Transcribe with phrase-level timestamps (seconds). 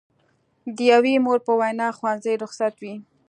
[0.75, 2.95] د یوې مور په وینا ښوونځي رخصت وي.